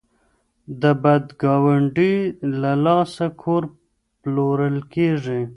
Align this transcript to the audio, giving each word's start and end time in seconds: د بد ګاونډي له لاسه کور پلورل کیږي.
د 0.81 0.83
بد 1.03 1.25
ګاونډي 1.41 2.15
له 2.61 2.71
لاسه 2.85 3.25
کور 3.41 3.63
پلورل 4.21 4.77
کیږي. 4.93 5.41